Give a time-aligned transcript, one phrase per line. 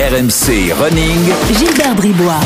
[0.00, 1.30] RMC Running.
[1.58, 2.40] Gilbert Bribois.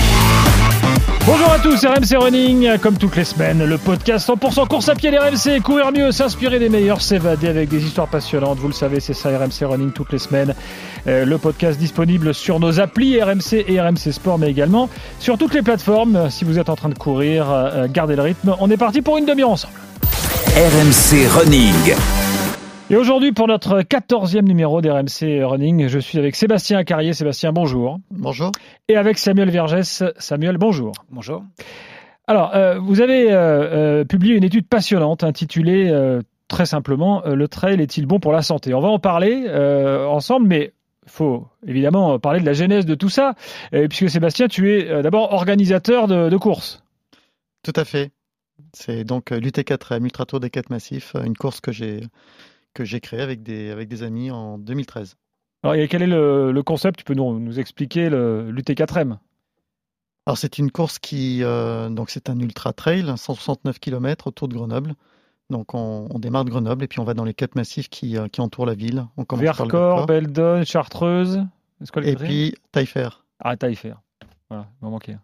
[1.24, 5.12] Bonjour à tous, RMC Running, comme toutes les semaines, le podcast 100% course à pied
[5.12, 8.98] des RMC, courir mieux, s'inspirer des meilleurs, s'évader avec des histoires passionnantes, vous le savez,
[8.98, 10.52] c'est ça RMC Running toutes les semaines.
[11.06, 14.90] Euh, le podcast disponible sur nos applis RMC et RMC Sport, mais également
[15.20, 16.30] sur toutes les plateformes.
[16.30, 18.56] Si vous êtes en train de courir, euh, gardez le rythme.
[18.58, 19.74] On est parti pour une demi-heure ensemble.
[20.56, 22.23] RMC Running.
[22.94, 27.12] Et aujourd'hui, pour notre 14e numéro d'RMC Running, je suis avec Sébastien Carrier.
[27.12, 27.98] Sébastien, bonjour.
[28.12, 28.52] Bonjour.
[28.86, 30.04] Et avec Samuel Vergès.
[30.18, 30.92] Samuel, bonjour.
[31.10, 31.42] Bonjour.
[32.28, 37.48] Alors, euh, vous avez euh, euh, publié une étude passionnante intitulée euh, très simplement Le
[37.48, 38.72] trail est-il bon pour la santé?
[38.74, 40.72] On va en parler euh, ensemble, mais
[41.04, 43.34] il faut évidemment parler de la genèse de tout ça,
[43.74, 46.84] euh, puisque Sébastien, tu es euh, d'abord organisateur de, de courses.
[47.64, 48.12] Tout à fait.
[48.72, 52.02] C'est donc euh, l'UT4M, Ultra Tour des 4 Massifs, une course que j'ai
[52.74, 55.16] que j'ai créée avec des, avec des amis en 2013.
[55.62, 56.98] Alors, et quel est le, le concept?
[56.98, 59.16] Tu peux nous, nous expliquer le- l'UT4M
[60.26, 64.54] Alors c'est une course qui euh, donc c'est un ultra trail, 169 km autour de
[64.54, 64.94] Grenoble.
[65.50, 68.16] Donc on, on démarre de Grenoble et puis on va dans les quatre massifs qui,
[68.18, 69.06] euh, qui entourent la ville.
[69.16, 70.06] On commence Vercors.
[70.06, 71.44] Beldon, Chartreuse.
[72.02, 73.08] Et puis Taillefer.
[73.40, 73.94] Ah, Taillefer.
[74.48, 75.16] Voilà, il m'en manquait.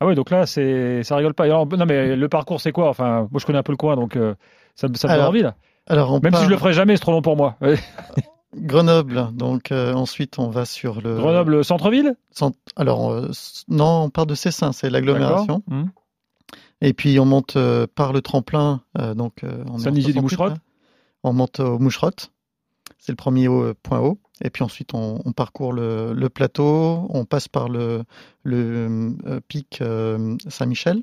[0.00, 1.44] Ah ouais, donc là, c'est ça rigole pas.
[1.44, 2.88] Alors, non, mais le parcours, c'est quoi?
[2.88, 4.34] Enfin, moi, je connais un peu le coin, donc euh,
[4.74, 5.54] ça, me- ça me donne envie, là.
[5.86, 7.56] Alors on Même part si je le ferai jamais, c'est trop long pour moi.
[8.56, 9.30] Grenoble.
[9.34, 12.14] Donc euh, ensuite on va sur le Grenoble, centre-ville?
[12.30, 13.30] Cent- Alors euh,
[13.68, 15.62] non, on part de Cessin, c'est l'agglomération.
[15.70, 15.90] Hum.
[16.80, 18.82] Et puis on monte euh, par le tremplin,
[19.16, 20.54] donc on 68, Moucherotte.
[21.22, 22.30] On monte au Moucherotte,
[22.98, 24.18] c'est le premier haut- point haut.
[24.42, 28.04] Et puis ensuite on, on parcourt le, le plateau, on passe par le,
[28.42, 29.16] le
[29.48, 29.82] pic
[30.48, 31.02] Saint-Michel,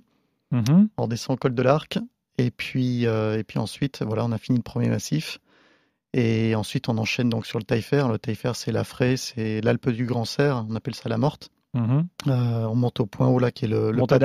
[0.51, 0.89] Mhm.
[0.97, 1.97] on descend au col de l'Arc.
[2.41, 5.37] Et puis, euh, et puis ensuite, voilà, on a fini le premier massif.
[6.13, 8.05] Et ensuite, on enchaîne donc sur le Taillefer.
[8.11, 11.49] Le Taillefer, c'est la Fraie, c'est l'Alpe du Grand Cerf, on appelle ça la Morte.
[11.73, 12.07] Mhm.
[12.27, 14.17] Euh, on monte au point haut là, qui est le, le Pas.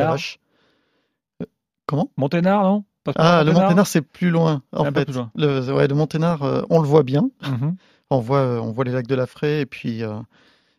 [1.43, 1.47] Euh,
[1.87, 2.11] Comment?
[2.17, 2.85] Monténard, non?
[3.15, 4.63] Ah, le Monténard, c'est plus loin.
[4.73, 5.31] En Un peu fait, plus loin.
[5.37, 7.31] le, ouais, le Monténard, euh, on le voit bien.
[7.47, 7.77] Mhm.
[8.11, 10.19] On voit, on voit les lacs de la Fraie et puis, euh,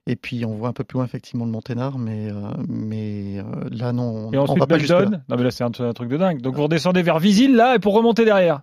[0.07, 3.43] et puis on voit un peu plus loin effectivement le Monténard, mais, euh, mais euh,
[3.71, 5.01] là non, on, Et on ensuite, va pas jusque là.
[5.01, 5.21] Beldon.
[5.29, 6.41] Non, mais là, c'est un, un truc de dingue.
[6.41, 8.61] Donc, vous redescendez vers Visil, là, et pour remonter derrière.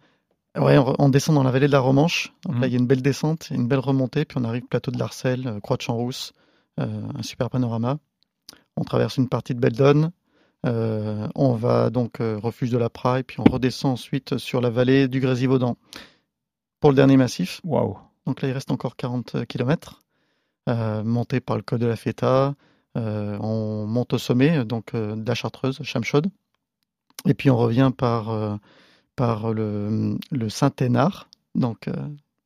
[0.58, 2.32] Ouais, on, on descend dans la vallée de la Romanche.
[2.44, 4.90] Donc là, il y a une belle descente, une belle remontée, puis on arrive plateau
[4.90, 6.32] de l'Arcel, euh, Croix de Champs-Rousse,
[6.78, 7.98] un super panorama.
[8.76, 10.10] On traverse une partie de Beldon.
[10.66, 14.70] Euh, on va donc euh, refuge de la Praille, puis on redescend ensuite sur la
[14.70, 15.76] vallée du Grésivaudan
[16.80, 17.60] pour le dernier massif.
[17.64, 17.98] Waouh.
[18.26, 20.02] Donc là, il reste encore 40 km,
[20.66, 22.54] monté par le col de la Feta.
[22.96, 26.28] Euh, on monte au sommet donc euh, de la Chartreuse, Chamchaude.
[27.26, 28.56] Et puis on revient par, euh,
[29.16, 31.92] par le, le Saint-Hénard, donc euh,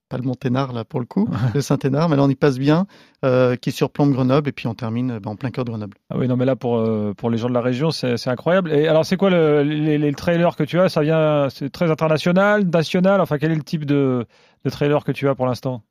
[0.09, 2.87] pas le Monténard là pour le coup, le Saint-Hénard, mais là on y passe bien,
[3.27, 5.99] euh, qui surplombe Grenoble, et puis on termine euh, ben, en plein cœur de Grenoble.
[6.09, 8.31] Ah oui, non, mais là, pour, euh, pour les gens de la région, c'est c'est
[8.31, 8.73] incroyable.
[8.73, 10.89] Et alors, c'est quoi le, les, les trailers que tu as?
[10.89, 13.21] Ça vient, c'est très international, national?
[13.21, 14.27] Enfin, quel est le type de,
[14.65, 15.83] de trailer que tu as pour l'instant?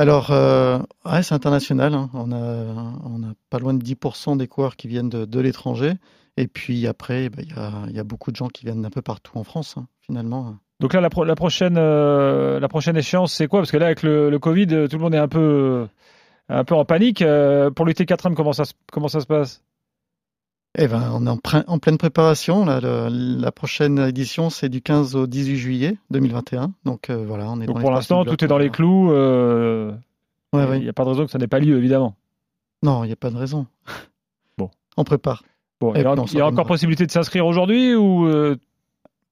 [0.00, 0.78] Alors, euh,
[1.20, 1.92] c'est international.
[1.92, 2.08] hein.
[2.14, 5.92] On, a, pas loin de 10% des coureurs qui viennent de, l'étranger.
[6.38, 7.44] Et puis après, ben,
[7.90, 10.56] il y, a, beaucoup de gens qui viennent d'un peu partout en France, hein, finalement.
[10.80, 13.60] Donc là, euh, la prochaine échéance, c'est quoi?
[13.60, 15.86] Parce que là, avec le, Covid, euh, tout le monde est un peu,
[16.48, 17.18] en panique.
[17.18, 19.62] Pour l'UT4M, comment ça, se- comment ça se passe?
[20.78, 22.64] Eh ben, on est en, pleine préparation.
[22.64, 23.08] Là, le-
[23.40, 26.72] la prochaine édition, c'est du 15 au 18 juillet 2021.
[26.84, 29.10] Donc euh, voilà, on est Donc dans pour l'instant, tout est dans les clous.
[29.12, 29.92] euh,
[30.52, 30.80] Ouais, Il ouais.
[30.80, 32.16] n'y a pas de raison que ça n'ait pas lieu, évidemment.
[32.82, 33.66] Non, il n'y a pas de raison.
[34.58, 34.70] Bon.
[34.96, 35.42] On prépare.
[35.80, 38.56] Bon, il y a, il y a encore possibilité de s'inscrire aujourd'hui ou euh,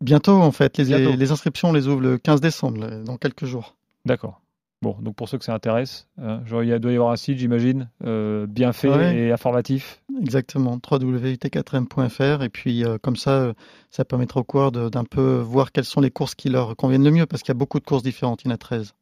[0.01, 0.79] Bientôt, en fait.
[0.79, 3.75] Les, les inscriptions, on les ouvre le 15 décembre, dans quelques jours.
[4.07, 4.41] D'accord.
[4.81, 7.39] Bon, donc pour ceux que ça intéresse, hein, genre, il doit y avoir un site,
[7.39, 9.17] j'imagine, euh, bien fait Ouais.
[9.17, 10.03] et informatif.
[10.21, 13.53] Exactement, www.ut4m.fr et puis euh, comme ça, euh,
[13.91, 17.11] ça permettra aux coureurs d'un peu voir quelles sont les courses qui leur conviennent le
[17.11, 18.95] mieux parce qu'il y a beaucoup de courses différentes, il y en a 13.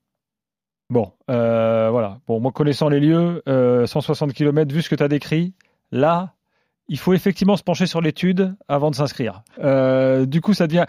[0.89, 2.21] Bon, euh, voilà.
[2.27, 5.53] Bon, moi connaissant les lieux, euh, 160 km, vu ce que tu as décrit,
[5.91, 6.36] là,
[6.89, 9.43] il faut effectivement se pencher sur l'étude avant de s'inscrire.
[9.59, 10.85] Euh, du coup, ça devient.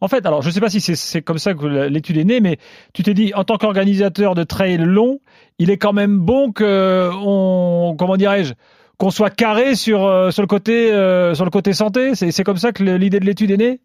[0.00, 2.40] en fait, alors, je ne sais pas si c'est- comme ça que l'étude est née,
[2.40, 2.58] mais
[2.94, 5.20] tu t'es dit, en tant qu'organisateur de trail long,
[5.58, 8.54] il est quand même bon que on, comment dirais-je,
[8.98, 12.14] qu'on soit carré sur euh, sur le côté euh, sur le côté santé?
[12.14, 13.80] C'est comme ça que l'idée de l'étude est née?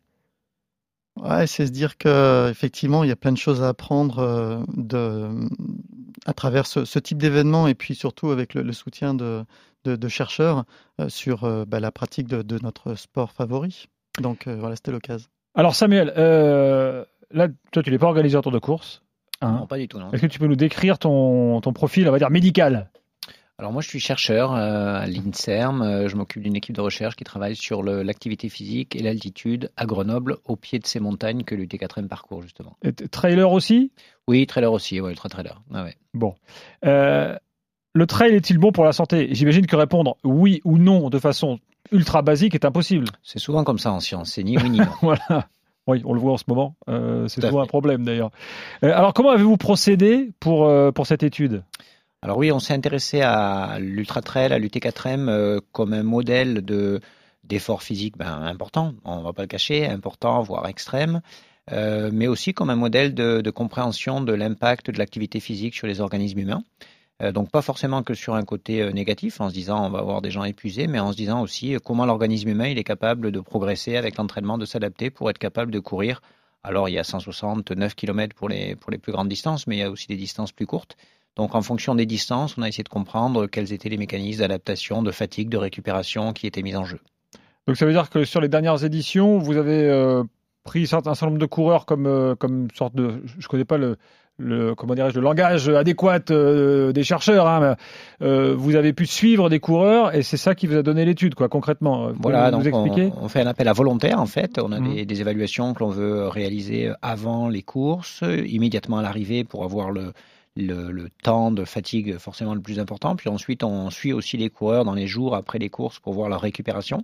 [1.17, 5.29] Ouais, c'est se dire que effectivement, il y a plein de choses à apprendre de,
[6.25, 9.43] à travers ce, type d'événement et puis surtout avec le soutien de,
[9.83, 10.65] de, de chercheurs
[10.99, 13.87] euh, sur euh, bah, la pratique de, de notre sport favori.
[14.19, 15.27] Donc euh, voilà, c'était l'occasion.
[15.55, 19.01] Alors Samuel, euh, là, toi, tu n'es pas organisateur de course.
[19.41, 19.59] hein.
[19.61, 20.11] Non, pas du tout, non.
[20.11, 22.89] Est-ce que tu peux nous décrire ton, ton profil, on va dire médical?
[23.57, 26.07] Alors moi, je suis chercheur à l'INSERM.
[26.07, 30.37] Je m'occupe d'une équipe de recherche qui travaille sur l'activité physique et l'altitude à Grenoble,
[30.45, 32.75] au pied de ces montagnes que l'UT4M parcourt justement.
[32.81, 33.91] Et trailer aussi?
[34.27, 35.61] Oui, trailer aussi, oui, ultra trailer.
[35.71, 35.95] Ah ouais.
[36.15, 36.33] Bon.
[36.85, 37.37] Euh,
[37.93, 39.29] le trail est-il bon pour la santé?
[39.31, 41.59] J'imagine que répondre oui ou non de façon
[41.91, 43.07] ultra basique est impossible.
[43.23, 44.85] C'est souvent comme ça en science, c'est ni oui ni non.
[45.01, 45.47] voilà.
[45.87, 46.75] Oui, on le voit en ce moment.
[47.27, 48.29] c'est souvent un problème d'ailleurs.
[48.83, 51.63] alors, comment avez-vous procédé pour, pour cette étude?
[52.23, 57.01] Alors oui, on s'est intéressé à l'ultra trail, à l'UT4M euh, comme un modèle de
[57.43, 61.21] d'effort physique ben, important, on va pas le cacher, important, voire extrême,
[61.71, 65.99] euh, mais aussi comme un modèle de, compréhension de l'impact de l'activité physique sur les
[65.99, 66.63] organismes humains.
[67.21, 70.21] Euh, donc pas forcément que sur un côté négatif, en se disant on va avoir
[70.21, 73.39] des gens épuisés, mais en se disant aussi comment l'organisme humain il est capable de
[73.39, 76.21] progresser avec l'entraînement, de s'adapter pour être capable de courir.
[76.63, 79.79] Alors il y a 169 km pour les, pour les plus grandes distances, mais il
[79.79, 80.97] y a aussi des distances plus courtes.
[81.35, 85.01] Donc en fonction des distances, on a essayé de comprendre quels étaient les mécanismes d'adaptation,
[85.01, 86.99] de fatigue, de récupération qui étaient mis en jeu.
[87.67, 90.23] Donc ça veut dire que sur les dernières éditions, vous avez euh,
[90.63, 93.21] pris un certain nombre de coureurs comme, euh, comme sorte de...
[93.25, 93.97] Je ne connais pas le,
[94.41, 97.47] le comment dirais-je le langage adéquat euh, des chercheurs.
[97.47, 97.75] Hein,
[98.19, 101.49] vous avez pu suivre des coureurs et c'est ça qui vous a donné l'étude, quoi,
[101.49, 102.11] concrètement.
[102.19, 104.59] voilà, donc on, on, fait un appel à volontaires en fait.
[104.61, 104.93] On a mmh.
[104.95, 109.91] des, des, évaluations que l'on veut réaliser avant les courses, immédiatement à l'arrivée pour avoir
[109.91, 110.13] le,
[110.57, 113.15] le, temps de fatigue forcément le plus important.
[113.15, 116.29] Puis ensuite, on suit aussi les coureurs dans les jours après les courses pour voir
[116.29, 117.03] leur récupération.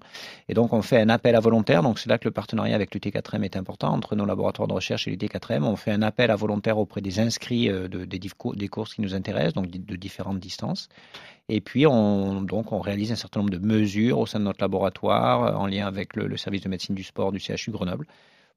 [0.49, 1.83] Et donc, on fait un appel à volontaires.
[1.83, 5.07] Donc, c'est là que le partenariat avec l'UT4M est important entre nos laboratoires de recherche
[5.07, 5.63] et l'UT4M.
[5.63, 9.01] On fait un appel à volontaires auprès des inscrits euh, de, des, des, courses qui
[9.01, 10.89] nous intéressent, donc de différentes distances.
[11.49, 14.61] Et puis, on, donc, on réalise un certain nombre de mesures au sein de notre
[14.61, 18.07] laboratoire euh, en lien avec le, service de médecine du sport du CHU Grenoble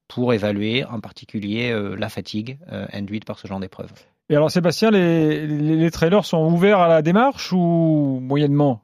[0.09, 3.93] pour évaluer en particulier euh, la fatigue induite par ce genre d'épreuve.
[4.31, 8.81] Et alors Sébastien, les, les, trailers sont ouverts à la démarche ou moyennement?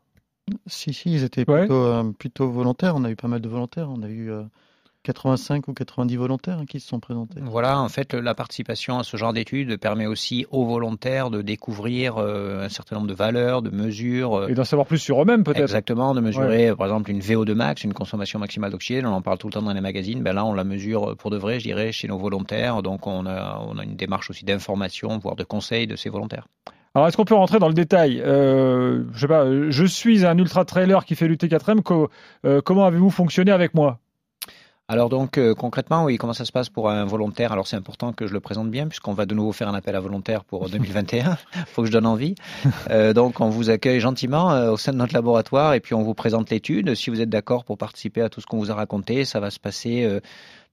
[0.65, 2.97] Si, si, ils étaient plutôt, euh, plutôt, volontaires.
[2.97, 3.89] On a eu pas mal de volontaires.
[3.89, 4.43] On a eu euh,
[5.07, 7.39] 85 ou 90 volontaires qui se sont présentés.
[7.41, 12.17] Voilà, en fait, la participation à ce genre d'études permet aussi aux volontaires de découvrir
[12.17, 14.35] euh, un certain nombre de valeurs, de mesures.
[14.35, 15.61] Euh, Et d'en savoir plus sur eux-mêmes, peut-être.
[15.61, 19.05] Exactement, de mesurer, par exemple, une VO2 max, une consommation maximale d'oxygène.
[19.05, 20.21] On en parle tout le temps dans les magazines.
[20.21, 22.81] Ben là, on la mesure pour de vrai, je dirais, chez nos volontaires.
[22.83, 26.47] Donc, on a, on a une démarche aussi d'information, voire de conseil de ces volontaires.
[26.95, 28.21] Alors, est-ce qu'on peut rentrer dans le détail?
[28.25, 31.81] Euh, Je sais pas, je suis un ultra trailer qui fait l'UT4M.
[32.63, 33.99] comment avez-vous fonctionné avec moi?
[34.89, 37.51] Alors donc euh, concrètement, oui, comment ça se passe pour un volontaire?
[37.51, 39.97] Alors c'est important que je le présente bien puisqu'on va de nouveau faire un appel
[39.97, 41.37] à volontaires pour 2021.
[41.55, 42.35] Il faut que je donne envie.
[42.89, 46.03] Euh, donc on vous accueille gentiment euh, au sein de notre laboratoire et puis on
[46.03, 46.95] vous présente l'étude.
[46.95, 49.51] Si vous êtes d'accord pour participer à tout ce qu'on vous a raconté, ça va
[49.51, 50.07] se passer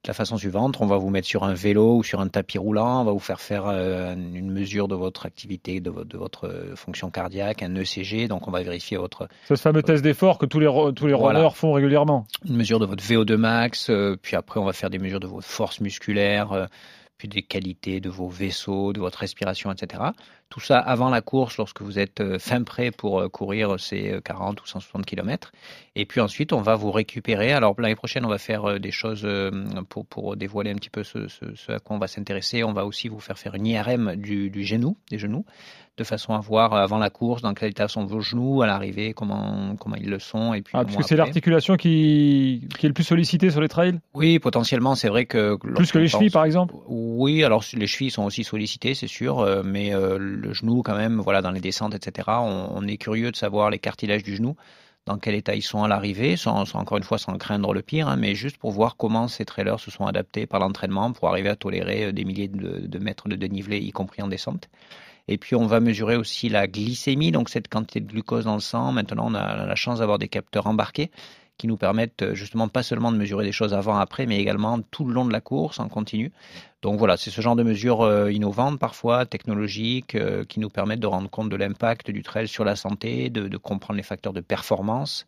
[0.05, 2.59] de la façon suivante, on va vous mettre sur un vélo ou sur un tapis
[2.59, 6.19] roulant, on va vous faire faire euh, une mesure de votre activité, de, votre, de
[6.19, 9.29] votre euh, fonction cardiaque, un ECG, donc on va vérifier votre...
[9.49, 12.27] C'est ce fameux test d'effort que tous les, tous les runners font régulièrement.
[12.47, 15.27] Une mesure de votre VO2 max, euh, puis après on va faire des mesures de
[15.27, 16.69] votre force musculaire,
[17.17, 20.03] puis des qualités de vos vaisseaux, de votre respiration, etc.
[20.51, 24.21] Tout ça avant la course, lorsque vous êtes euh, fin prêt pour euh, courir ces
[24.25, 25.51] 40 euh, ou 160 km.
[25.97, 27.53] Et puis ensuite, on va vous récupérer.
[27.53, 29.27] Alors l'année prochaine, on va faire des choses
[29.89, 32.65] pour, pour dévoiler un petit peu ce, ce, à quoi on va s'intéresser.
[32.65, 35.45] On va aussi vous faire faire une IRM du, du genou, des genoux,
[35.97, 39.15] de façon à voir avant la course dans quel état sont vos genoux à l'arrivée,
[39.15, 40.53] comment, comment ils le sont.
[40.53, 43.69] Et puis ah, parce que c'est l'articulation qui, qui est le plus sollicitée sur les
[43.69, 44.01] trails?
[44.15, 45.57] Oui, potentiellement, c'est vrai que...
[45.57, 46.75] Plus que les chevilles, par exemple?
[46.89, 49.93] Oui, alors les chevilles sont aussi sollicitées, c'est sûr, mais
[50.45, 52.29] le genou quand même, voilà, dans les descentes, etc.
[52.41, 54.57] On, est curieux de savoir les cartilages du genou,
[55.07, 58.09] dans quel état ils sont à l'arrivée, sans, encore une fois sans craindre le pire,
[58.09, 61.49] hein, mais juste pour voir comment ces trailers se sont adaptés par l'entraînement pour arriver
[61.49, 64.69] à tolérer euh, des milliers de, mètres de dénivelé, y compris en descente.
[65.27, 68.61] Et puis on va mesurer aussi la glycémie, donc cette quantité de glucose dans le
[68.61, 68.93] sang.
[68.93, 71.11] Maintenant, on a la chance d'avoir des capteurs embarqués
[71.57, 74.81] qui nous permettent euh, justement pas seulement de mesurer des choses avant, après, mais également
[74.81, 76.33] tout le long de la course en continu.
[76.83, 81.01] Donc voilà, c'est ce genre de mesures euh, innovantes parfois, technologiques, euh, qui nous permettent
[81.01, 84.41] de rendre compte de l'impact du trail sur la santé, de, comprendre les facteurs de
[84.41, 85.27] performance,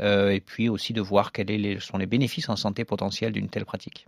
[0.00, 4.06] et puis aussi de voir quels sont les bénéfices en santé potentiels d'une telle pratique.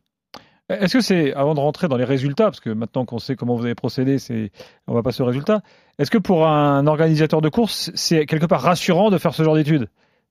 [0.69, 3.55] Est-ce que c'est, avant de rentrer dans les résultats, parce que maintenant qu'on sait comment
[3.55, 4.51] vous avez procédé, c'est,
[4.89, 5.63] on va passer aux résultats,
[5.99, 9.55] est-ce que pour un organisateur de course, c'est quelque part rassurant de faire ce genre
[9.55, 9.89] d'études?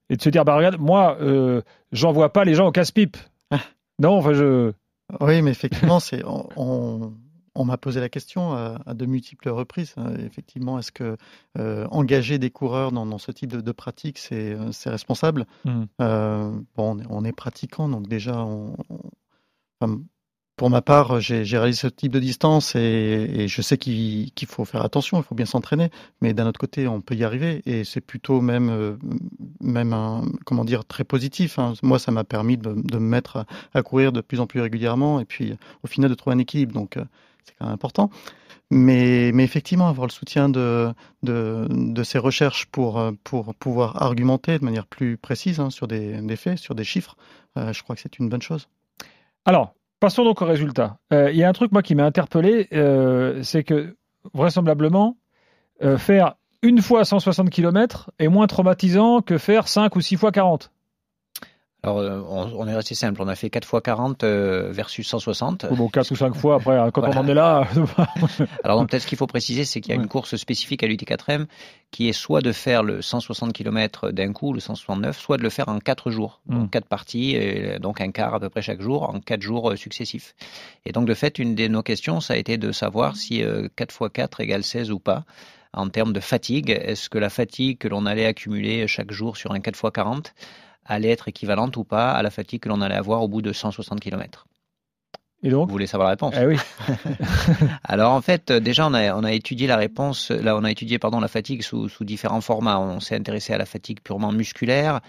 [0.09, 3.17] Et de se dire bah regarde moi euh, j'envoie pas les gens au casse-pipe.
[3.51, 3.59] Ah.
[3.99, 4.71] non, enfin je.
[5.21, 7.13] Oui, mais effectivement c'est on,
[7.53, 9.93] on, m'a posé la question à, de multiples reprises.
[9.97, 10.15] Hein.
[10.19, 11.15] Effectivement, est-ce que
[11.57, 15.45] euh, engager des coureurs dans, dans ce type de, pratique c'est c'est responsable?
[15.63, 15.83] Mmh.
[16.01, 18.75] euh, Bon, on est, pratiquant donc déjà on,
[20.55, 24.85] pour ma part, j'ai réalisé ce type de distance et, je sais qu'il faut faire
[24.85, 25.89] attention, il faut bien s'entraîner.
[26.21, 30.85] Mais d'un autre côté, on peut y arriver et c'est plutôt même, euh, comment dire,
[30.85, 31.59] très positif.
[31.59, 31.73] Hein.
[31.83, 35.25] Moi, ça m'a permis de, me mettre à, courir de plus en plus régulièrement et
[35.25, 36.73] puis au final de trouver un équilibre.
[36.73, 37.03] Donc, euh,
[37.43, 38.09] c'est quand même important.
[38.71, 40.93] Mais, effectivement, avoir le soutien de,
[42.03, 43.13] ces recherches pour,
[43.59, 47.17] pouvoir argumenter de manière plus précise hein, sur des, des, faits, sur des chiffres,
[47.57, 48.67] euh, je crois que c'est une bonne chose.
[49.45, 50.97] Alors, Passons donc au résultat.
[51.13, 53.95] Euh, il y a un truc, moi, qui m'a interpellé, euh, c'est que,
[54.33, 55.17] vraisemblablement,
[55.83, 60.31] euh, faire une fois 160 km est moins traumatisant que faire 5 ou 6 fois
[60.31, 60.71] 40.
[61.85, 63.21] Alors, euh, on, est resté simple.
[63.21, 65.67] On a fait 4 fois 40 euh, versus 160.
[65.71, 67.67] Bon, 4 ou 5 fois, après, hein, quand on en est là.
[68.63, 71.45] Alors, peut-être ce qu'il faut préciser, c'est qu'il y a une course spécifique à l'UT4M
[71.91, 75.51] qui est soit de faire le 160 km d'un coup, le 169, soit de le
[75.51, 76.41] faire en 4 jours.
[76.47, 76.69] Donc, hmm.
[76.69, 79.75] 4 parties, et donc un quart à peu près chaque jour, en 4 jours euh,
[79.75, 80.33] successifs.
[80.87, 83.43] Et donc, de fait, une de nos questions, ça a été de savoir si
[83.75, 85.23] 4 fois 4 égale 16 ou pas
[85.71, 86.71] en termes de fatigue.
[86.71, 90.33] Est-ce que la fatigue que l'on allait accumuler chaque jour sur un 4 x 40
[90.85, 93.51] allait être équivalente ou pas à la fatigue que l'on allait avoir au bout de
[93.51, 94.47] 160 km.
[95.43, 95.67] Et donc?
[95.67, 96.33] Vous voulez savoir la réponse?
[96.39, 96.57] Eh oui.
[97.83, 100.97] Alors en fait, déjà on a, on a étudié la réponse, là on a étudié
[100.97, 102.79] pardon la fatigue sous, sous différents formats.
[102.79, 105.01] On s'est intéressé à la fatigue purement musculaire,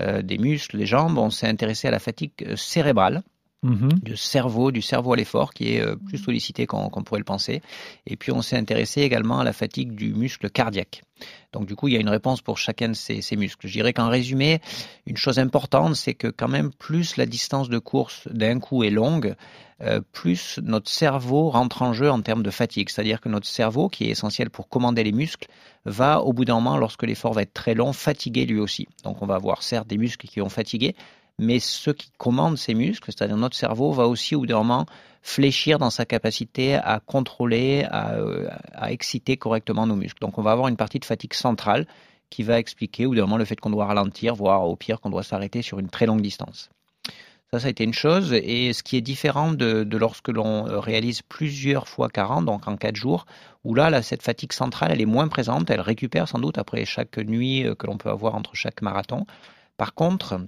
[0.00, 1.18] euh, des muscles, des jambes.
[1.18, 3.22] On s'est intéressé à la fatigue euh, cérébrale.
[3.64, 3.90] Mhm.
[4.02, 7.62] du cerveau, du cerveau à l'effort, qui est euh, plus sollicité qu'on pourrait le penser.
[8.06, 11.04] Et puis on s'est intéressé également à la fatigue du muscle cardiaque.
[11.52, 13.68] Donc du coup, il y a une réponse pour chacun de ces, muscles.
[13.68, 14.60] Je dirais qu'en résumé,
[15.06, 18.90] une chose importante, c'est que quand même plus la distance de course d'un coup est
[18.90, 19.36] longue,
[19.82, 22.88] euh, plus notre cerveau rentre en jeu en termes de fatigue.
[22.88, 25.46] C'est-à-dire que notre cerveau, qui est essentiel pour commander les muscles,
[25.84, 28.88] va au bout d'un moment, lorsque l'effort va être très long, fatiguer lui aussi.
[29.04, 30.96] Donc on va avoir certes des muscles qui vont fatiguer,
[31.42, 34.86] mais ce qui commande ces muscles, c'est-à-dire notre cerveau, va aussi au bout
[35.22, 40.20] fléchir dans sa capacité à contrôler, euh, à, exciter correctement nos muscles.
[40.20, 41.86] Donc on va avoir une partie de fatigue centrale
[42.30, 45.22] qui va expliquer au bout le fait qu'on doit ralentir, voire au pire qu'on doit
[45.22, 46.70] s'arrêter sur une très longue distance.
[47.52, 48.32] Ça, ça a été une chose.
[48.32, 52.76] Et ce qui est différent de, lorsque l'on euh, réalise plusieurs fois 40, donc en
[52.78, 53.26] 4 jours,
[53.62, 55.68] où là, là, cette fatigue centrale, elle est moins présente.
[55.68, 59.26] Elle récupère sans doute après chaque nuit euh, que l'on peut avoir entre chaque marathon.
[59.76, 60.40] Par contre,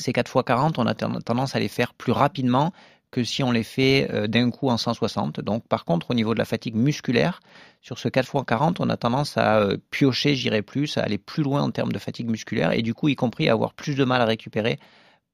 [0.00, 2.72] ces 4 x 40, on a tendance à les faire plus rapidement
[3.10, 5.40] que si on les fait euh, d'un coup en 160.
[5.40, 7.40] Donc par contre, au niveau de la fatigue musculaire,
[7.80, 11.18] sur ce 4 x 40, on a tendance à euh, piocher, j'irai plus, à aller
[11.18, 14.04] plus loin en termes de fatigue musculaire et du coup, y compris avoir plus de
[14.04, 14.78] mal à récupérer,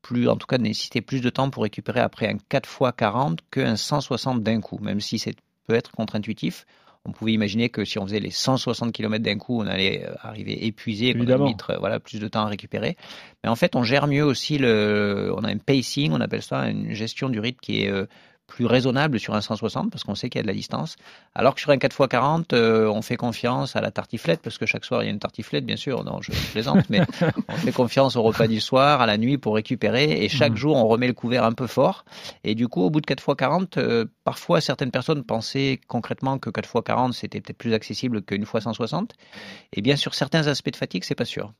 [0.03, 3.41] plus, en tout cas, nécessiter plus de temps pour récupérer après un 4 x 40
[3.51, 5.35] qu'un 160 d'un coup, même si c'est
[5.67, 6.65] peut être contre-intuitif
[7.07, 10.15] on pouvait imaginer que si on faisait les 160 km d'un coup, on allait euh,
[10.21, 12.97] arriver épuisé et qu'on allait mettre euh, voilà, plus de temps à récupérer.
[13.43, 15.33] Mais en fait, on gère mieux aussi le.
[15.37, 18.07] On a un pacing, on appelle ça une gestion du rythme qui est euh,
[18.47, 20.97] plus raisonnable sur un 160 parce qu'on sait qu'il y a de la distance.
[21.35, 24.85] Alors que sur un 4x40, euh, on fait confiance à la tartiflette parce que chaque
[24.85, 26.05] soir il y a une tartiflette, bien sûr.
[26.05, 27.01] Non, je plaisante, mais
[27.49, 30.57] on fait confiance au repas du soir, à la nuit pour récupérer et chaque mmh.
[30.57, 32.05] jour on remet le couvert un peu fort.
[32.45, 37.13] Et du coup, au bout de 4x40, euh, parfois certaines personnes pensaient concrètement que 4x40
[37.13, 39.15] c'était peut-être plus accessible qu'une fois 160.
[39.73, 41.53] Et bien sur certains aspects de fatigue, c'est pas sûr.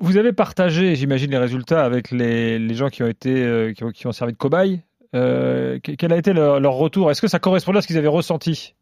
[0.00, 3.90] Vous avez partagé, j'imagine, les résultats avec les, gens qui ont été, euh, qui, ont,
[3.90, 4.82] qui ont servi de cobayes
[5.14, 7.10] euh, quel a été leur, retour?
[7.10, 8.74] Est-ce que ça correspondait à ce qu'ils avaient ressenti?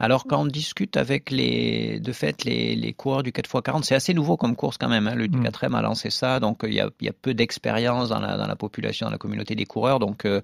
[0.00, 4.14] Alors quand on discute avec les, de fait, les, les coureurs du 4x40, c'est assez
[4.14, 5.08] nouveau comme course quand même.
[5.08, 5.16] Hein.
[5.16, 5.74] Le 4M mm.
[5.74, 8.54] a lancé ça, donc il y a, y a peu d'expérience dans la, dans la,
[8.54, 9.98] population, dans la communauté des coureurs.
[9.98, 10.40] Donc euh,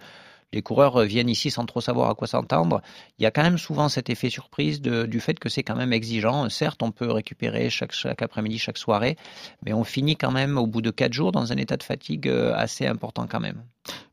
[0.54, 2.80] les coureurs euh, viennent ici sans trop savoir à quoi s'entendre.
[3.18, 5.92] Il y a quand même souvent cet effet surprise du fait que c'est quand même
[5.92, 6.48] exigeant.
[6.48, 9.16] Certes, on peut récupérer chaque, chaque après-midi, chaque soirée,
[9.64, 12.28] mais on finit quand même au bout de quatre jours dans un état de fatigue
[12.28, 13.62] euh, assez important quand même.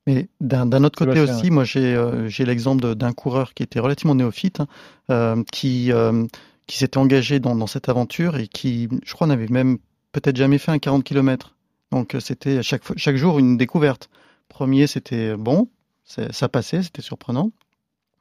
[0.07, 4.61] Mais d'un autre côté aussi, moi euh, j'ai l'exemple d'un coureur qui était relativement néophyte,
[5.09, 5.91] hein, qui,
[6.67, 9.77] qui s'était engagé dans, dans, cette aventure et qui, je crois, n'avait même
[10.11, 11.55] peut-être jamais fait un 40 km.
[11.91, 14.09] Donc c'était chaque, chaque jour une découverte.
[14.49, 15.69] Premier, c'était bon,
[16.03, 17.51] ça passait, c'était surprenant.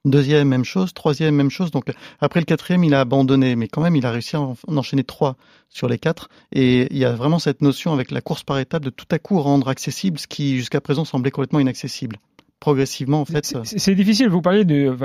[0.06, 0.94] Deuxième, même chose.
[0.94, 1.70] Troisième, même chose.
[1.70, 1.84] Donc
[2.20, 5.04] après le quatrième, il a abandonné, mais quand même, il a réussi à en enchaîner
[5.04, 5.36] trois
[5.68, 6.30] sur les quatre.
[6.52, 9.18] Et il y a vraiment cette notion avec la course par étapes de tout à
[9.18, 12.16] coup rendre accessible ce qui jusqu'à présent semblait complètement inaccessible.
[12.60, 13.54] Progressivement, en fait.
[13.64, 14.28] C'est difficile.
[14.28, 14.96] Vous parlez de.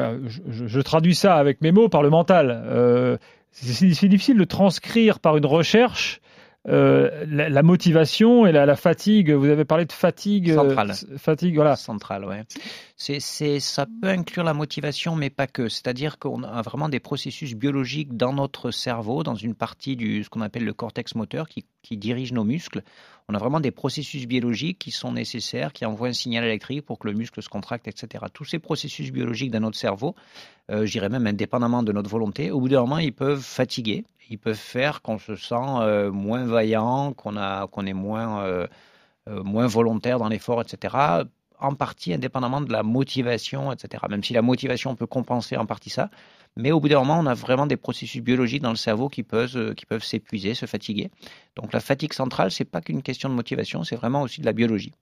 [0.47, 2.63] je, traduis ça avec mes mots par le mental.
[2.65, 3.17] Euh,
[3.51, 6.21] c'est difficile de transcrire par une recherche
[6.67, 9.31] euh, la, motivation et la, fatigue.
[9.31, 10.93] Vous avez parlé de fatigue euh, centrale.
[11.17, 11.75] fatigue, voilà.
[11.75, 12.43] Centrale, ouais.
[12.97, 15.69] C'est, c'est, ça peut inclure la motivation, mais pas que.
[15.69, 20.29] C'est-à-dire qu'on a vraiment des processus biologiques dans notre cerveau, dans une partie du ce
[20.29, 22.81] qu'on appelle le cortex moteur, qui, qui dirige nos muscles.
[23.27, 26.99] On a vraiment des processus biologiques qui sont nécessaires, qui envoient un signal électrique pour
[26.99, 28.25] que le muscle se contracte, etc.
[28.31, 30.13] Tous ces processus biologiques dans notre cerveau,
[30.69, 34.37] euh, j'irais même indépendamment de notre volonté, au bout d'un moment, ils peuvent fatiguer, ils
[34.37, 37.35] peuvent faire qu'on se sent euh, moins vaillant, qu'on
[37.71, 38.67] qu'on est moins, euh,
[39.27, 41.25] euh, moins volontaire dans l'effort, etc
[41.59, 44.03] en partie indépendamment de la motivation, etc.
[44.09, 46.09] Même si la motivation peut compenser en partie ça,
[46.57, 49.23] mais au bout d'un moment, on a vraiment des processus biologiques dans le cerveau qui
[49.23, 51.11] peuvent, euh, qui peuvent s'épuiser, se fatiguer.
[51.55, 54.53] Donc la fatigue centrale, c'est pas qu'une question de motivation, c'est vraiment aussi de la
[54.53, 54.93] biologie.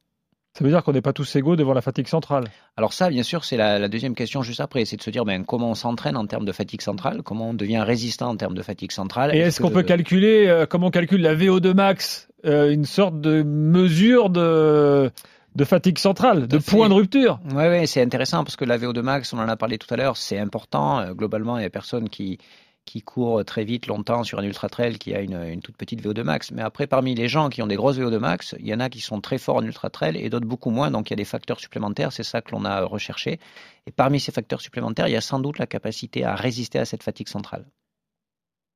[0.56, 2.44] Ça veut dire qu'on n'est pas tous égaux devant la fatigue centrale.
[2.78, 5.46] Alors ça, bien sûr, c'est la, deuxième question juste après, c'est de se dire ben,
[5.46, 8.62] comment on s'entraîne en termes de fatigue centrale, comment on devient résistant en termes de
[8.62, 9.36] fatigue centrale.
[9.36, 13.20] Et est-ce qu'on peut calculer, euh, comment on calcule la VO2 max, euh, une sorte
[13.20, 15.12] de mesure de
[15.56, 17.40] de fatigue centrale, de point de rupture.
[17.52, 19.98] Oui, ouais, c'est intéressant parce que la VO2 max, on en a parlé tout à
[19.98, 21.00] l'heure, c'est important.
[21.00, 22.40] Euh, globalement, il y a personne qui,
[22.86, 26.24] qui court très vite, longtemps sur un ultra trail qui a une, toute petite VO2
[26.24, 26.52] max.
[26.52, 28.90] Mais après, parmi les gens qui ont des grosses VO2 max, il y en a
[28.90, 30.92] qui sont très forts en ultra trail et d'autres beaucoup moins.
[30.92, 33.40] Donc il y a des facteurs supplémentaires, c'est ça que l'on a recherché.
[33.88, 36.86] Et parmi ces facteurs supplémentaires, il y a sans doute la capacité à résister à
[36.86, 37.66] cette fatigue centrale.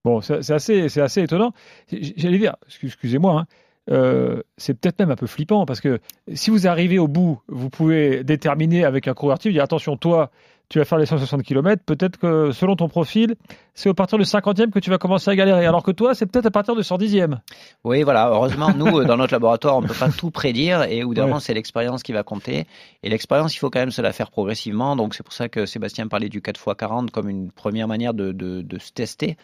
[0.05, 1.51] Bon, c'est assez, assez étonnant.
[1.91, 3.45] J'allais dire, excusez-moi, hein,
[3.89, 5.99] euh, c'est peut-être même un peu flippant parce que
[6.33, 10.31] si vous arrivez au bout, vous pouvez déterminer avec un coureur dire attention, toi,
[10.69, 13.35] tu vas faire les 160 km, peut-être que selon ton profil,
[13.73, 15.65] c'est au partir du 50e que tu vas commencer à galérer.
[15.65, 17.37] Alors que toi, c'est peut-être à partir du 110e.
[17.85, 18.27] Oui, voilà.
[18.29, 21.53] Heureusement, nous, dans notre laboratoire, on ne peut pas tout prédire et au bout c'est
[21.53, 22.65] l'expérience qui va compter.
[23.03, 24.95] Et l'expérience, il faut quand même se la faire progressivement.
[24.95, 28.33] Donc, c'est pour ça que Sébastien parlait du 4x40 comme une première manière de,
[28.79, 29.37] se tester.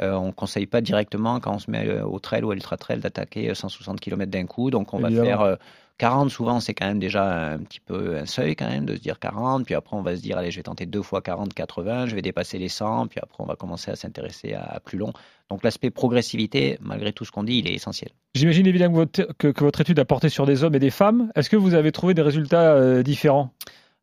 [0.00, 2.54] Euh, on ne conseille pas directement, quand on se met euh, au trail ou à
[2.54, 4.70] l'ultra trail, d'attaquer 160 km d'un coup.
[4.70, 5.56] Donc, on va faire euh,
[6.00, 9.00] 40, souvent, c'est quand même déjà un petit peu un seuil quand même de se
[9.00, 9.66] dire 40.
[9.66, 12.14] Puis après, on va se dire, allez, je vais tenter deux fois 40, 80, je
[12.14, 13.08] vais dépasser les 100.
[13.08, 15.12] Puis après, on va commencer à s'intéresser à, plus long.
[15.50, 18.12] Donc l'aspect progressivité, malgré tout ce qu'on dit, il est essentiel.
[18.34, 21.30] J'imagine évidemment que votre, étude a porté sur des hommes et des femmes.
[21.34, 23.52] Est-ce que vous avez trouvé des résultats euh, différents?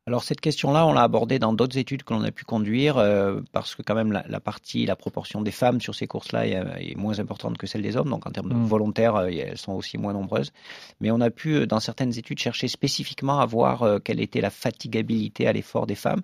[0.08, 3.42] Alors cette question-là, on l'a abordée dans d'autres études que l'on a pu conduire, euh,
[3.52, 7.20] parce que quand même la, partie, la proportion des femmes sur ces courses-là est, moins
[7.20, 8.66] importante que celle des hommes, donc en termes de mm.
[8.68, 10.54] volontaires, euh, elles sont aussi moins nombreuses.
[11.02, 14.50] Mais on a pu, euh, dans certaines études, chercher spécifiquement à voir quelle était la
[14.50, 16.22] fatigabilité à l'effort des femmes.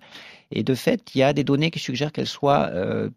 [0.52, 2.72] Et de fait, il y a des données qui suggèrent qu'elles soient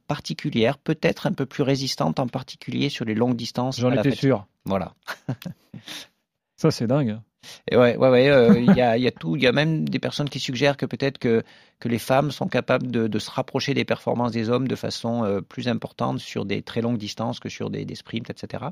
[0.09, 3.79] particulières, peut-être un peu plus résistantes, en particulier sur les longues distances.
[3.79, 4.47] J'en étais sûr.
[4.65, 4.95] Voilà.
[6.57, 7.19] Ça, c'est dingue.
[7.71, 8.29] Et ouais, ouais, ouais.
[8.29, 9.37] Euh, il y, a, tout.
[9.37, 11.43] Il y a même des personnes qui suggèrent que peut-être que,
[11.81, 15.41] que les femmes sont capables de, se rapprocher des performances des hommes de façon euh,
[15.41, 18.65] plus importante sur des très longues distances que sur des, des sprints, etc.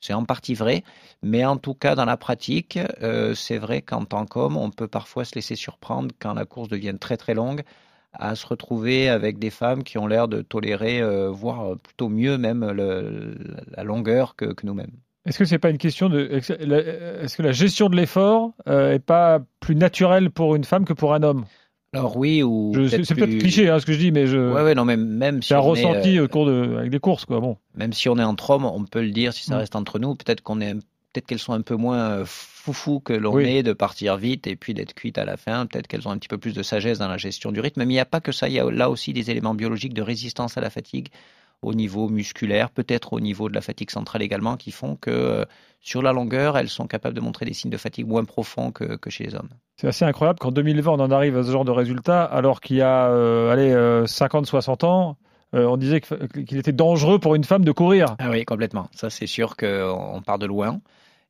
[0.00, 0.84] C'est en partie vrai,
[1.22, 4.88] mais en tout cas dans la pratique, euh, c'est vrai qu'en tant qu'homme, on peut
[4.88, 7.62] parfois se laisser surprendre quand la course devient très très longue
[8.12, 12.64] à se retrouver avec des femmes qui ont l'air de tolérer, voire plutôt mieux même
[12.64, 14.96] la longueur que nous-mêmes.
[15.26, 19.04] Est-ce que c'est pas une question de est-ce que la gestion de l'effort euh, est
[19.04, 21.44] pas plus naturelle pour une femme que pour un homme?
[21.92, 24.74] Alors oui ou c'est peut-être cliché hein, ce que je dis mais je ouais, ouais
[24.74, 27.40] non mais même si c'est un ressenti euh, au cours de avec des courses quoi
[27.40, 29.58] bon même si on est entre hommes on peut le dire si ça mm.
[29.60, 30.74] reste entre nous peut-être qu'on est
[31.16, 34.54] peut-être qu'elles sont un peu moins euh, foufou que l'on est de partir vite et
[34.54, 35.64] puis d'être cuite à la fin.
[35.66, 37.80] Peut-être qu'elles ont un petit peu plus de sagesse dans la gestion du rythme.
[37.80, 38.48] Mais il n'y a pas que ça.
[38.48, 41.08] Il y a là aussi des éléments biologiques de résistance à la fatigue
[41.62, 45.44] au niveau musculaire, peut-être au niveau de la fatigue centrale également, qui font que euh,
[45.80, 48.98] sur la longueur, elles sont capables de montrer des signes de fatigue moins profonds que,
[49.08, 49.48] chez les hommes.
[49.76, 52.76] C'est assez incroyable qu'en 2020, on en arrive à ce genre de résultat, alors qu'il
[52.76, 53.72] y a euh, allez,
[54.06, 55.16] 50-60 euh, ans,
[55.52, 58.16] on disait qu'il était dangereux pour une femme de courir.
[58.18, 58.88] Ah oui, complètement.
[58.92, 60.80] Ça, c'est sûr qu'on part de loin.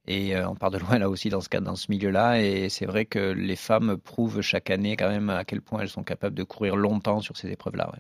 [0.09, 2.41] Et euh, on part de loin là aussi dans ce, dans ce milieu-là.
[2.41, 5.89] Et c'est vrai que les femmes prouvent chaque année quand même à quel point elles
[5.89, 7.91] sont capables de courir longtemps sur ces épreuves-là.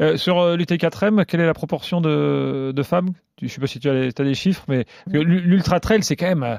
[0.00, 3.10] Euh, sur euh, l'UT4M, quelle est la proportion de, de femmes?
[3.40, 6.28] Je ne sais pas si tu as, as, des chiffres, mais l'ultra trail, c'est quand,
[6.28, 6.58] même,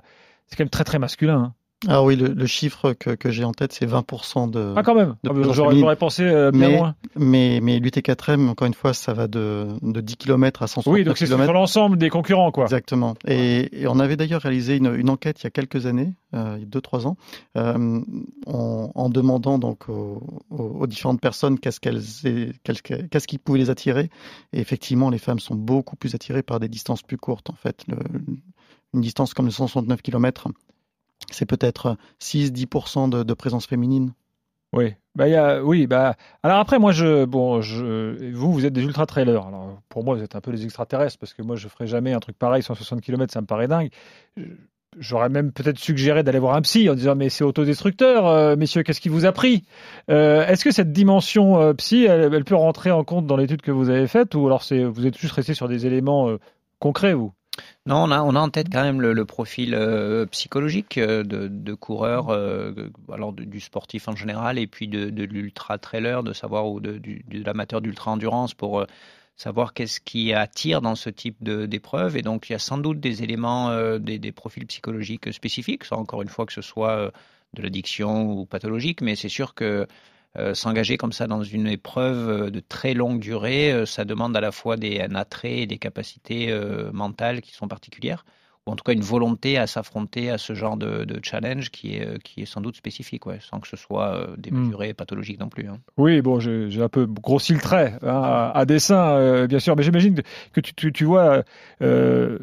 [0.52, 1.38] quand même très très masculin.
[1.38, 1.54] Hein.
[1.88, 4.74] Ah oui, le, chiffre que, que j'ai en tête, c'est 20% de.
[4.76, 6.96] Ah, quand même ah, J'aurais pensé euh, bien mais, moins.
[7.16, 11.04] Mais, mais l'UT4M, encore une fois, ça va de, de 10 km à 160 Oui,
[11.04, 12.66] donc c'est sur l'ensemble des concurrents, quoi.
[12.66, 13.16] Exactement.
[13.28, 16.64] Et, on avait d'ailleurs réalisé une, une, enquête il y a quelques années, euh, il
[16.64, 17.18] y a 2-3 ans,
[17.58, 18.02] euh,
[18.48, 22.02] en, en, demandant donc aux, aux, différentes personnes qu'est-ce qu'elles
[22.64, 24.10] qu'est-ce qui pouvait les attirer.
[24.54, 27.84] Et effectivement, les femmes sont beaucoup plus attirées par des distances plus courtes, en fait.
[27.88, 27.98] Le,
[28.94, 30.50] une distance comme le 169 km,
[31.36, 34.14] c'est peut-être 6-10% de, présence féminine.
[34.74, 38.74] Oui, bah, y a, oui, bah, alors après, moi, je, bon, je, vous, vous êtes
[38.74, 39.46] des ultra trailers.
[39.46, 42.14] Alors, pour moi, vous êtes un peu des extraterrestres parce que moi, je ferais jamais
[42.14, 43.90] un truc pareil, 160 km, ça me paraît dingue.
[45.00, 48.84] J'aurais même peut-être suggéré d'aller voir un psy en disant mais c'est autodestructeur, euh, messieurs,
[48.84, 49.64] qu'est-ce qui vous a pris?
[50.10, 53.72] Euh, Est-ce que cette dimension euh, psy, elle, peut rentrer en compte dans l'étude que
[53.72, 56.38] vous avez faite ou alors vous êtes juste resté sur des éléments
[56.80, 57.34] concrets, vous?
[57.86, 61.74] Non, on a, on a en tête quand même le, profil euh, psychologique euh, de,
[61.74, 62.72] coureur, euh,
[63.12, 67.82] alors du sportif en général, et puis de, l'ultra trailer, de savoir ou de, l'amateur
[67.82, 68.86] d'ultra endurance pour
[69.36, 72.18] savoir qu'est-ce qui attire dans ce type d'épreuve.
[72.18, 76.22] Et donc, il y a sans doute des éléments, des, des, profils psychologiques spécifiques, encore
[76.22, 77.12] une fois que ce soit
[77.54, 79.88] de l'addiction ou pathologique, mais c'est sûr que
[80.38, 84.36] euh, s'engager comme ça dans une épreuve euh, de très longue durée, euh, ça demande
[84.36, 86.54] à la fois des, un attrait et des capacités
[86.92, 88.26] mentales qui sont particulières
[88.66, 92.22] ou en tout cas une volonté à s'affronter à ce genre de, challenge qui est,
[92.24, 95.50] qui est sans doute spécifique, ouais, sans que ce soit euh, démesuré et pathologique non
[95.50, 95.68] plus.
[95.68, 95.80] Hein.
[95.98, 99.84] Oui, bon, j'ai un peu grossi le trait hein, à, dessin, euh, bien sûr, mais
[99.84, 100.22] j'imagine
[100.54, 101.44] que tu, tu, vois
[101.82, 102.40] euh,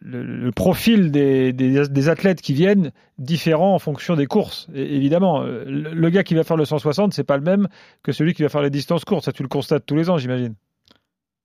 [0.00, 4.68] le, profil des, des, athlètes qui viennent différent en fonction des courses.
[4.74, 7.68] évidemment, le, le, gars qui va faire le 160, c'est pas le même
[8.02, 9.24] que celui qui va faire les distances courtes.
[9.24, 10.54] Ça, tu le constates tous les ans, j'imagine.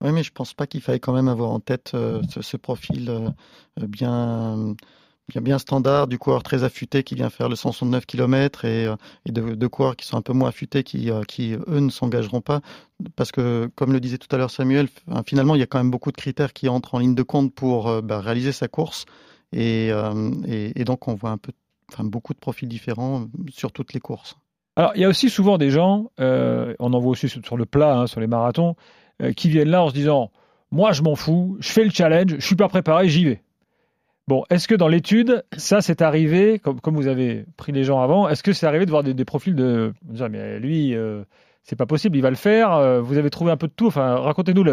[0.03, 3.09] Oui, mais je pense pas qu'il fallait quand même avoir en tête euh, ce, profil
[3.09, 3.29] euh,
[3.87, 4.75] bien,
[5.29, 8.95] bien, bien standard du coureur très affûté qui vient faire le 169 km et, euh,
[9.25, 12.59] de, coureurs qui sont un peu moins affûtés qui, qui eux, ne s'engageront pas.
[13.15, 14.89] Parce que, comme le disait tout à l'heure Samuel,
[15.25, 17.53] finalement, il y a quand même beaucoup de critères qui entrent en ligne de compte
[17.55, 19.05] pour bah, réaliser sa course.
[19.53, 19.89] Et,
[20.85, 21.53] donc, on voit un peu,
[21.91, 24.35] enfin, beaucoup de profils différents sur toutes les courses.
[24.75, 27.99] Alors, il y a aussi souvent des gens, on en voit aussi sur le plat,
[27.99, 29.02] hein, sur les marathons, euh,
[29.35, 30.31] qui viennent là en se disant
[30.71, 33.41] Moi, je m'en fous, je fais le challenge, je suis pas préparé, j'y vais.
[34.27, 38.01] Bon, est-ce que dans l'étude, ça c'est arrivé, comme, comme, vous avez pris les gens
[38.01, 39.93] avant, est-ce que c'est arrivé de voir des, profils de.
[40.29, 41.23] Mais lui, euh,
[41.63, 42.71] c'est pas possible, il va le faire.
[42.73, 43.87] Euh, vous avez trouvé un peu de tout.
[43.87, 44.63] Enfin, racontez-nous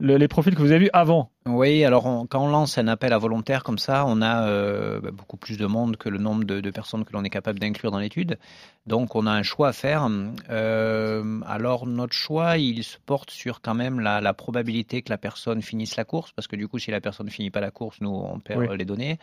[0.00, 1.30] le, les profils que vous avez vus avant.
[1.46, 5.10] Oui, alors quand on lance un appel à volontaires comme ça, on a euh, bah,
[5.12, 7.98] beaucoup plus de monde que le nombre de, personnes que l'on est capable d'inclure dans
[7.98, 8.38] l'étude.
[8.86, 10.08] Donc on a un choix à faire.
[10.48, 15.60] Euh, alors notre choix, il se porte sur quand même la, probabilité que la personne
[15.60, 18.00] finisse la course, parce que du coup, si la personne ne finit pas la course,
[18.00, 19.18] nous, on perd les données.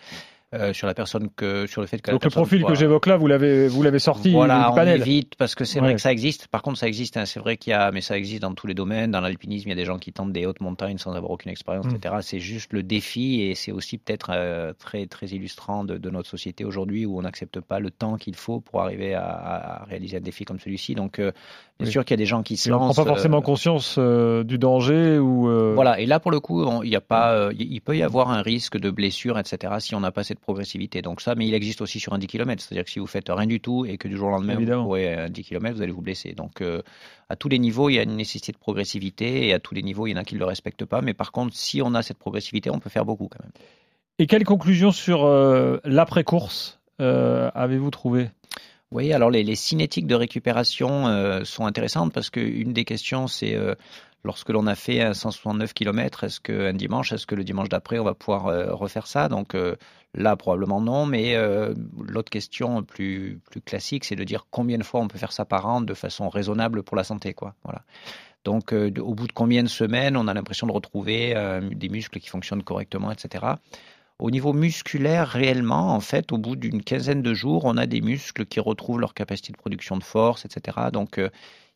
[0.54, 3.18] Euh, sur la personne que sur le fait que donc le profil que j'évoque là
[3.18, 5.02] vous l'avez vous l'avez sorti voilà du panel.
[5.02, 6.48] on évite parce que c'est vrai que ça existe.
[6.48, 8.66] Par contre ça existe hein, c'est vrai qu'il y a mais ça existe dans tous
[8.66, 9.12] les domaines.
[9.12, 11.52] Dans l'alpinisme il y a des gens qui tentent des hautes montagnes sans avoir aucune
[11.52, 11.96] expérience mm.
[11.98, 16.30] etc c'est juste le défi et c'est aussi peut-être euh, très très illustrant de, notre
[16.30, 20.22] société aujourd'hui où on n'accepte pas le temps qu'il faut pour arriver à, réaliser un
[20.22, 20.96] défi comme celui-ci.
[20.96, 21.34] Donc euh,
[21.78, 24.00] bien sûr qu'il y a des gens qui se lancent on prend pas forcément conscience
[24.00, 27.98] du danger ou voilà et là pour le coup il y a pas il peut
[27.98, 31.02] y avoir un risque de blessure etc si on n'a pas cette progressivité.
[31.02, 32.62] Donc ça, mais il existe aussi sur un 10 km.
[32.62, 34.84] C'est-à-dire que si vous faites rien du tout et que du jour au lendemain vous
[34.84, 36.34] courez un 10 km, vous allez vous blesser.
[36.34, 36.82] Donc euh,
[37.30, 39.84] à tous les niveaux, il y a une nécessité de progressivité et à tous les
[39.84, 41.02] niveaux, il y en a qui ne le respectent pas.
[41.02, 43.52] Mais par contre, si on a cette progressivité, on peut faire beaucoup quand même.
[44.20, 48.30] Et quelle conclusion sur euh, l'après-course euh, avez-vous trouvé?
[48.90, 53.58] Oui, alors les, cinétiques de récupération sont intéressantes parce qu'une des questions, c'est
[54.24, 58.00] lorsque l'on a fait un 169 km, est-ce qu'un dimanche, est-ce que le dimanche d'après,
[58.00, 59.30] on va pouvoir euh, refaire ça?
[59.30, 59.76] Donc euh,
[60.14, 64.84] là, probablement non, mais euh, l'autre question plus, plus classique, c'est de dire combien de
[64.84, 67.34] fois on peut faire ça par an de façon raisonnable pour la santé.
[67.34, 67.56] Quoi.
[67.64, 67.84] Voilà.
[68.44, 71.36] Donc au bout de combien de semaines, on a l'impression de retrouver
[71.70, 73.46] des muscles qui fonctionnent correctement, etc.
[74.20, 78.00] Au niveau musculaire, réellement, en fait, au bout d'une quinzaine de jours, on a des
[78.00, 80.78] muscles qui retrouvent leur capacité de production de force, etc.
[80.94, 81.20] Donc,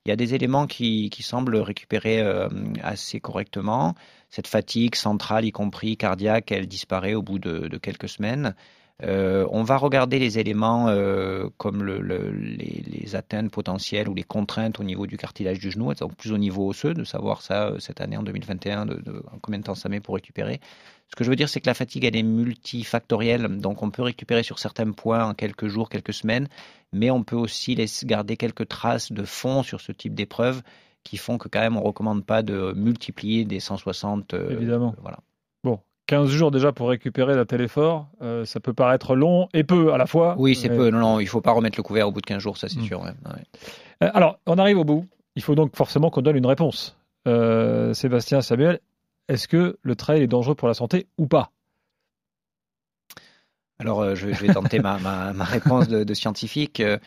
[0.06, 2.50] il y a des éléments qui, semblent récupérer euh,
[2.82, 3.94] assez correctement.
[4.30, 8.56] Cette fatigue centrale, y compris cardiaque, elle disparaît au bout de, quelques semaines.
[9.04, 14.84] Euh, on va regarder les éléments euh, comme les, atteintes potentielles ou les contraintes au
[14.84, 18.18] niveau du cartilage du genou, donc plus au niveau osseux, de savoir ça cette année
[18.18, 20.62] en 2021, de, combien de temps ça met pour récupérer.
[21.12, 23.60] Ce que je veux dire, c'est que la fatigue, elle est multifactorielle.
[23.60, 26.48] Donc, on peut récupérer sur certains points en quelques jours, quelques semaines,
[26.94, 30.62] mais on peut aussi laisser garder quelques traces de fond sur ce type d'épreuve
[31.04, 34.34] qui font que, quand même, on ne recommande pas de multiplier des 160.
[34.34, 34.96] Euh, Évidemment.
[35.02, 35.18] voilà.
[35.66, 39.94] Bon, 15 jours déjà pour récupérer la effort, euh, ça peut paraître long et peu
[39.94, 40.36] à la fois.
[40.38, 40.92] Oui, c'est peu.
[40.92, 42.70] Non, non, il ne faut pas remettre le couvert au bout de 15 jours, ça
[42.70, 42.86] c'est hmm.
[42.86, 43.06] sûr.
[43.06, 45.06] Euh, alors, on arrive au bout.
[45.36, 46.98] Il faut donc forcément qu'on donne une réponse.
[47.94, 48.80] Sébastien, Samuel,
[49.28, 51.52] est-ce que le trail est dangereux pour la santé ou pas?
[53.82, 56.82] Alors, euh, je, vais tenter ma, réponse de, scientifique.
[56.82, 57.00] Euh,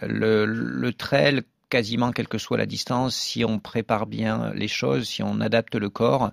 [0.00, 5.22] le, trail, quasiment quelle que soit la distance, si on prépare bien les choses, si
[5.22, 6.30] on adapte le corps,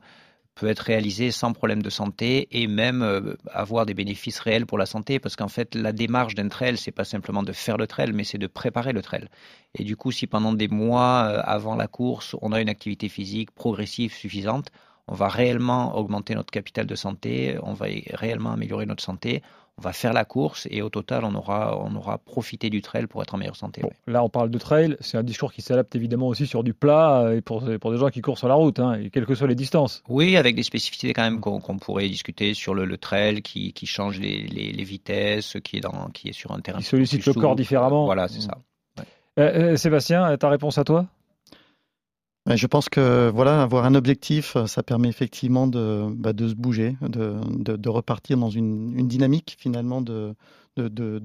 [0.56, 4.78] peut être réalisé sans problème de santé et même euh, avoir des bénéfices réels pour
[4.78, 5.20] la santé.
[5.20, 8.26] Parce qu'en fait la démarche d'un trail c'est pas simplement de faire le trail mais
[8.26, 9.28] c'est de préparer le trail.
[9.76, 13.52] Et du coup si pendant des mois avant la course on a une activité physique
[13.52, 14.68] progressive suffisante
[15.10, 19.42] on va réellement augmenter notre capital de santé, on va réellement améliorer notre santé,
[19.80, 23.08] on va faire la course et au total, on aura, on aura profité du trail
[23.08, 23.82] pour être en meilleure santé.
[24.08, 27.22] Là, on parle de trail, c'est un discours qui s'adapte évidemment aussi sur du plat
[27.22, 29.48] euh, et pour, pour des gens qui courent sur la route, hein, quelles que soient
[29.48, 30.04] les distances.
[30.10, 34.20] Oui, avec des spécificités quand même qu'on pourrait discuter sur le, trail qui, qui change
[34.20, 36.80] les, les, vitesses, qui est, dans, qui est sur un terrain.
[36.80, 38.06] Qui sollicite le corps différemment.
[38.06, 38.58] Voilà, c'est ça.
[39.40, 41.08] Euh, euh, Sébastien, ta réponse à toi?
[42.56, 47.90] Je pense que voilà, avoir un objectif, ça permet effectivement de, bah, se bouger, de,
[47.90, 50.36] repartir dans une, dynamique finalement de,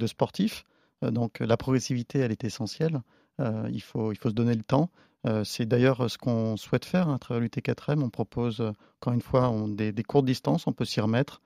[0.06, 0.64] sportif.
[1.02, 3.00] Euh, donc la progressivité, elle est essentielle.
[3.40, 4.90] Euh, il, faut, il faut se donner le temps.
[5.26, 8.02] Euh, c'est d'ailleurs ce qu'on souhaite faire à travers l'UT4M.
[8.02, 11.40] On propose, encore une fois, des, courtes distances, on peut s'y remettre,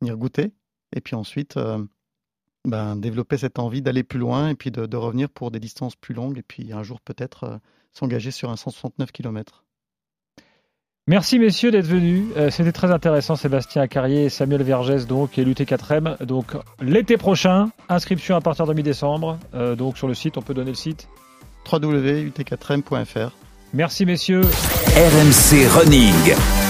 [0.00, 0.52] venir goûter,
[0.96, 1.58] et puis ensuite
[2.64, 6.14] ben, développer cette envie d'aller plus loin et puis de, revenir pour des distances plus
[6.14, 7.60] longues, et puis un jour peut-être
[7.92, 9.64] s'engager sur un 169 km.
[11.06, 12.26] Merci messieurs d'être venus.
[12.36, 16.22] Euh, c'était très intéressant, Sébastien Carrier et Samuel Vergès, donc, et l'UT4M.
[16.24, 19.38] Donc, l'été prochain, inscription à partir de mi-décembre.
[19.54, 21.08] Euh, donc, sur le site, on peut donner le site
[21.70, 23.32] www.ut4m.fr.
[23.72, 24.42] Merci messieurs.
[24.42, 26.69] RMC Running.